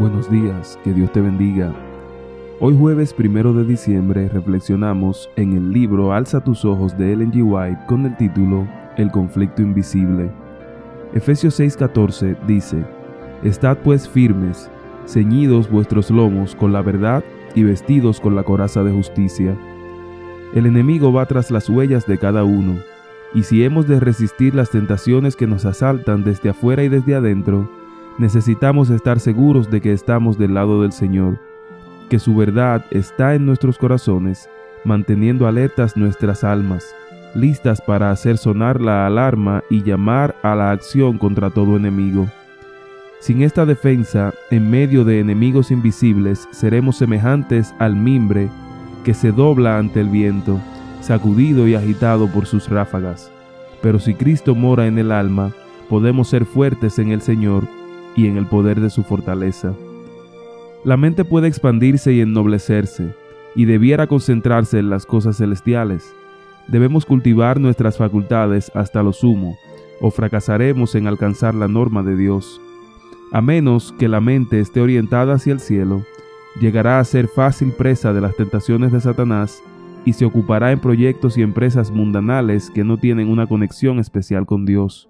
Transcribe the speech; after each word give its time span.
Buenos 0.00 0.30
días, 0.30 0.78
que 0.82 0.92
Dios 0.92 1.12
te 1.12 1.20
bendiga. 1.20 1.72
Hoy 2.60 2.76
jueves 2.78 3.14
primero 3.14 3.52
de 3.52 3.64
diciembre 3.64 4.28
reflexionamos 4.28 5.30
en 5.36 5.56
el 5.56 5.72
libro 5.72 6.12
Alza 6.12 6.42
tus 6.42 6.64
ojos 6.64 6.96
de 6.98 7.12
Ellen 7.12 7.32
G. 7.32 7.42
White 7.42 7.80
con 7.86 8.04
el 8.06 8.16
título 8.16 8.66
El 8.96 9.10
conflicto 9.10 9.62
invisible. 9.62 10.30
Efesios 11.14 11.58
6:14 11.58 12.36
dice, 12.46 12.84
Estad 13.42 13.78
pues 13.78 14.08
firmes, 14.08 14.70
ceñidos 15.06 15.70
vuestros 15.70 16.10
lomos 16.10 16.54
con 16.54 16.72
la 16.72 16.82
verdad 16.82 17.24
y 17.54 17.62
vestidos 17.62 18.20
con 18.20 18.34
la 18.34 18.42
coraza 18.42 18.82
de 18.82 18.92
justicia. 18.92 19.56
El 20.54 20.66
enemigo 20.66 21.12
va 21.12 21.26
tras 21.26 21.50
las 21.50 21.68
huellas 21.68 22.06
de 22.06 22.18
cada 22.18 22.44
uno, 22.44 22.76
y 23.34 23.42
si 23.42 23.64
hemos 23.64 23.88
de 23.88 23.98
resistir 23.98 24.54
las 24.54 24.70
tentaciones 24.70 25.34
que 25.34 25.48
nos 25.48 25.64
asaltan 25.64 26.22
desde 26.22 26.50
afuera 26.50 26.84
y 26.84 26.88
desde 26.88 27.16
adentro, 27.16 27.68
necesitamos 28.16 28.90
estar 28.90 29.18
seguros 29.18 29.70
de 29.70 29.80
que 29.80 29.92
estamos 29.92 30.38
del 30.38 30.54
lado 30.54 30.82
del 30.82 30.92
Señor, 30.92 31.38
que 32.08 32.20
su 32.20 32.36
verdad 32.36 32.84
está 32.90 33.34
en 33.34 33.44
nuestros 33.44 33.76
corazones, 33.76 34.48
manteniendo 34.84 35.48
alertas 35.48 35.96
nuestras 35.96 36.44
almas, 36.44 36.94
listas 37.34 37.80
para 37.80 38.12
hacer 38.12 38.38
sonar 38.38 38.80
la 38.80 39.06
alarma 39.06 39.64
y 39.68 39.82
llamar 39.82 40.36
a 40.42 40.54
la 40.54 40.70
acción 40.70 41.18
contra 41.18 41.50
todo 41.50 41.76
enemigo. 41.76 42.28
Sin 43.18 43.42
esta 43.42 43.66
defensa, 43.66 44.32
en 44.50 44.70
medio 44.70 45.04
de 45.04 45.18
enemigos 45.18 45.70
invisibles, 45.70 46.46
seremos 46.52 46.98
semejantes 46.98 47.74
al 47.78 47.96
mimbre 47.96 48.48
que 49.02 49.14
se 49.14 49.32
dobla 49.32 49.78
ante 49.78 50.00
el 50.00 50.08
viento, 50.08 50.60
sacudido 51.04 51.68
y 51.68 51.74
agitado 51.74 52.28
por 52.28 52.46
sus 52.46 52.68
ráfagas. 52.68 53.30
Pero 53.82 53.98
si 53.98 54.14
Cristo 54.14 54.54
mora 54.54 54.86
en 54.86 54.98
el 54.98 55.12
alma, 55.12 55.52
podemos 55.90 56.28
ser 56.28 56.46
fuertes 56.46 56.98
en 56.98 57.10
el 57.10 57.20
Señor 57.20 57.64
y 58.16 58.26
en 58.26 58.38
el 58.38 58.46
poder 58.46 58.80
de 58.80 58.88
su 58.88 59.02
fortaleza. 59.02 59.74
La 60.82 60.96
mente 60.96 61.24
puede 61.24 61.48
expandirse 61.48 62.12
y 62.12 62.20
ennoblecerse, 62.20 63.14
y 63.54 63.66
debiera 63.66 64.06
concentrarse 64.06 64.78
en 64.78 64.90
las 64.90 65.04
cosas 65.04 65.36
celestiales. 65.36 66.14
Debemos 66.68 67.04
cultivar 67.04 67.60
nuestras 67.60 67.98
facultades 67.98 68.72
hasta 68.74 69.02
lo 69.02 69.12
sumo, 69.12 69.58
o 70.00 70.10
fracasaremos 70.10 70.94
en 70.94 71.06
alcanzar 71.06 71.54
la 71.54 71.68
norma 71.68 72.02
de 72.02 72.16
Dios. 72.16 72.60
A 73.30 73.42
menos 73.42 73.94
que 73.98 74.08
la 74.08 74.20
mente 74.20 74.60
esté 74.60 74.80
orientada 74.80 75.34
hacia 75.34 75.52
el 75.52 75.60
cielo, 75.60 76.02
llegará 76.60 76.98
a 76.98 77.04
ser 77.04 77.28
fácil 77.28 77.72
presa 77.72 78.12
de 78.12 78.22
las 78.22 78.34
tentaciones 78.36 78.92
de 78.92 79.00
Satanás 79.00 79.62
y 80.04 80.12
se 80.12 80.24
ocupará 80.24 80.72
en 80.72 80.80
proyectos 80.80 81.38
y 81.38 81.42
empresas 81.42 81.90
mundanales 81.90 82.70
que 82.70 82.84
no 82.84 82.98
tienen 82.98 83.28
una 83.28 83.46
conexión 83.46 83.98
especial 83.98 84.46
con 84.46 84.64
Dios. 84.66 85.08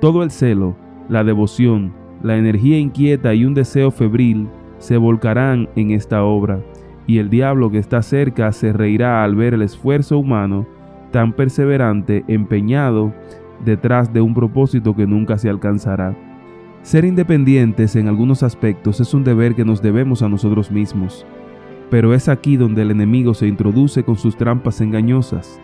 Todo 0.00 0.22
el 0.22 0.30
celo, 0.30 0.76
la 1.08 1.24
devoción, 1.24 1.92
la 2.22 2.36
energía 2.36 2.78
inquieta 2.78 3.34
y 3.34 3.44
un 3.44 3.54
deseo 3.54 3.90
febril 3.90 4.48
se 4.78 4.96
volcarán 4.96 5.68
en 5.76 5.90
esta 5.90 6.24
obra, 6.24 6.60
y 7.06 7.18
el 7.18 7.30
diablo 7.30 7.70
que 7.70 7.78
está 7.78 8.02
cerca 8.02 8.52
se 8.52 8.72
reirá 8.72 9.24
al 9.24 9.34
ver 9.34 9.54
el 9.54 9.62
esfuerzo 9.62 10.18
humano 10.18 10.66
tan 11.10 11.32
perseverante 11.32 12.24
empeñado 12.28 13.12
detrás 13.64 14.12
de 14.12 14.20
un 14.20 14.34
propósito 14.34 14.94
que 14.94 15.06
nunca 15.06 15.38
se 15.38 15.48
alcanzará. 15.48 16.16
Ser 16.82 17.04
independientes 17.04 17.94
en 17.96 18.08
algunos 18.08 18.42
aspectos 18.42 19.00
es 19.00 19.12
un 19.12 19.22
deber 19.22 19.54
que 19.54 19.64
nos 19.64 19.82
debemos 19.82 20.22
a 20.22 20.28
nosotros 20.28 20.70
mismos, 20.70 21.26
pero 21.90 22.14
es 22.14 22.28
aquí 22.28 22.56
donde 22.56 22.82
el 22.82 22.92
enemigo 22.92 23.34
se 23.34 23.48
introduce 23.48 24.04
con 24.04 24.16
sus 24.16 24.36
trampas 24.36 24.80
engañosas. 24.80 25.60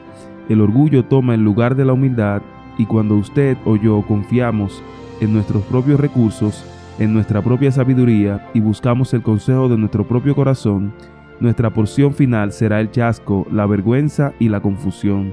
El 0.49 0.61
orgullo 0.61 1.05
toma 1.05 1.35
el 1.35 1.43
lugar 1.43 1.77
de 1.77 1.85
la 1.85 1.93
humildad 1.93 2.43
y 2.79 2.87
cuando 2.87 3.15
usted 3.15 3.57
o 3.65 3.77
yo 3.77 4.03
confiamos 4.07 4.83
en 5.21 5.33
nuestros 5.33 5.63
propios 5.65 5.99
recursos, 6.01 6.65
en 6.99 7.15
nuestra 7.15 7.43
propia 7.43 7.71
sabiduría 7.71 8.51
y 8.55 8.61
buscamos 8.61 9.15
el 9.15 9.23
consejo 9.23 9.69
de 9.69 9.79
nuestro 9.79 10.07
propio 10.07 10.35
corazón, 10.35 10.93
nuestra 11.41 11.71
porción 11.71 12.13
final 12.13 12.53
será 12.53 12.81
el 12.81 12.91
chasco, 12.91 13.47
la 13.53 13.67
vergüenza 13.67 14.33
y 14.39 14.49
la 14.49 14.61
confusión. 14.61 15.33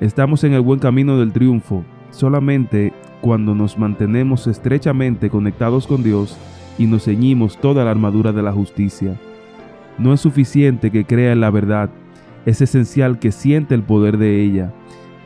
Estamos 0.00 0.44
en 0.44 0.52
el 0.52 0.60
buen 0.60 0.78
camino 0.78 1.18
del 1.18 1.32
triunfo 1.32 1.84
solamente 2.10 2.92
cuando 3.20 3.54
nos 3.54 3.78
mantenemos 3.78 4.46
estrechamente 4.46 5.30
conectados 5.30 5.86
con 5.86 6.02
Dios 6.02 6.36
y 6.78 6.86
nos 6.86 7.04
ceñimos 7.04 7.58
toda 7.58 7.84
la 7.84 7.90
armadura 7.90 8.32
de 8.32 8.42
la 8.42 8.52
justicia. 8.52 9.18
No 9.98 10.12
es 10.12 10.20
suficiente 10.20 10.90
que 10.90 11.04
crea 11.04 11.32
en 11.32 11.40
la 11.40 11.50
verdad, 11.50 11.90
es 12.44 12.60
esencial 12.60 13.18
que 13.18 13.32
siente 13.32 13.74
el 13.74 13.82
poder 13.82 14.18
de 14.18 14.42
ella. 14.42 14.72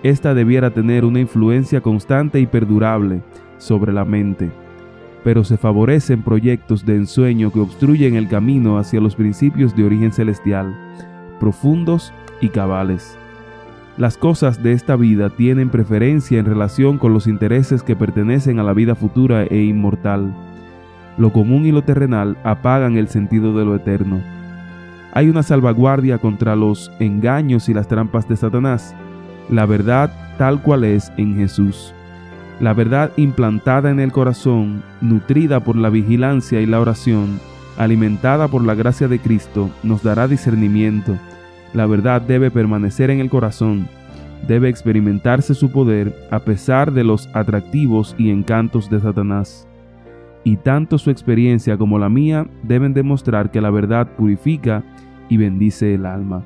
Esta 0.02 0.32
debiera 0.32 0.70
tener 0.70 1.04
una 1.04 1.20
influencia 1.20 1.80
constante 1.80 2.40
y 2.40 2.46
perdurable 2.46 3.20
sobre 3.58 3.92
la 3.92 4.04
mente, 4.04 4.50
pero 5.22 5.44
se 5.44 5.58
favorecen 5.58 6.22
proyectos 6.22 6.86
de 6.86 6.96
ensueño 6.96 7.52
que 7.52 7.60
obstruyen 7.60 8.16
el 8.16 8.28
camino 8.28 8.78
hacia 8.78 9.00
los 9.00 9.14
principios 9.14 9.76
de 9.76 9.84
origen 9.84 10.12
celestial, 10.12 10.74
profundos 11.38 12.12
y 12.40 12.48
cabales. 12.48 13.18
Las 13.98 14.16
cosas 14.16 14.62
de 14.62 14.72
esta 14.72 14.96
vida 14.96 15.28
tienen 15.28 15.68
preferencia 15.68 16.38
en 16.38 16.46
relación 16.46 16.96
con 16.96 17.12
los 17.12 17.26
intereses 17.26 17.82
que 17.82 17.96
pertenecen 17.96 18.58
a 18.58 18.62
la 18.62 18.72
vida 18.72 18.94
futura 18.94 19.42
e 19.44 19.62
inmortal. 19.62 20.34
Lo 21.18 21.32
común 21.32 21.66
y 21.66 21.72
lo 21.72 21.82
terrenal 21.82 22.38
apagan 22.42 22.96
el 22.96 23.08
sentido 23.08 23.52
de 23.58 23.66
lo 23.66 23.74
eterno. 23.74 24.22
Hay 25.12 25.28
una 25.28 25.42
salvaguardia 25.42 26.18
contra 26.18 26.54
los 26.54 26.90
engaños 27.00 27.68
y 27.68 27.74
las 27.74 27.88
trampas 27.88 28.28
de 28.28 28.36
Satanás, 28.36 28.94
la 29.48 29.66
verdad 29.66 30.12
tal 30.38 30.62
cual 30.62 30.84
es 30.84 31.12
en 31.16 31.36
Jesús. 31.36 31.92
La 32.60 32.74
verdad 32.74 33.10
implantada 33.16 33.90
en 33.90 34.00
el 34.00 34.12
corazón, 34.12 34.82
nutrida 35.00 35.60
por 35.60 35.76
la 35.76 35.88
vigilancia 35.88 36.60
y 36.60 36.66
la 36.66 36.78
oración, 36.78 37.40
alimentada 37.78 38.48
por 38.48 38.62
la 38.62 38.74
gracia 38.74 39.08
de 39.08 39.18
Cristo, 39.18 39.70
nos 39.82 40.02
dará 40.02 40.28
discernimiento. 40.28 41.16
La 41.72 41.86
verdad 41.86 42.20
debe 42.20 42.50
permanecer 42.50 43.10
en 43.10 43.20
el 43.20 43.30
corazón, 43.30 43.88
debe 44.46 44.68
experimentarse 44.68 45.54
su 45.54 45.70
poder 45.72 46.14
a 46.30 46.40
pesar 46.40 46.92
de 46.92 47.04
los 47.04 47.28
atractivos 47.32 48.14
y 48.18 48.30
encantos 48.30 48.90
de 48.90 49.00
Satanás. 49.00 49.66
Y 50.44 50.56
tanto 50.56 50.98
su 50.98 51.10
experiencia 51.10 51.76
como 51.76 51.98
la 51.98 52.08
mía 52.08 52.46
deben 52.62 52.94
demostrar 52.94 53.50
que 53.50 53.60
la 53.60 53.70
verdad 53.70 54.16
purifica 54.16 54.82
y 55.28 55.36
bendice 55.36 55.94
el 55.94 56.06
alma. 56.06 56.42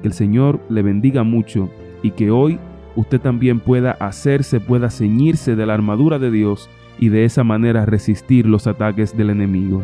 Que 0.00 0.08
el 0.08 0.14
Señor 0.14 0.60
le 0.68 0.82
bendiga 0.82 1.22
mucho 1.22 1.68
y 2.02 2.12
que 2.12 2.30
hoy 2.30 2.58
usted 2.96 3.20
también 3.20 3.60
pueda 3.60 3.92
hacerse, 3.92 4.60
pueda 4.60 4.90
ceñirse 4.90 5.56
de 5.56 5.66
la 5.66 5.74
armadura 5.74 6.18
de 6.18 6.30
Dios 6.30 6.68
y 6.98 7.08
de 7.08 7.24
esa 7.24 7.42
manera 7.42 7.86
resistir 7.86 8.46
los 8.46 8.66
ataques 8.66 9.16
del 9.16 9.30
enemigo. 9.30 9.82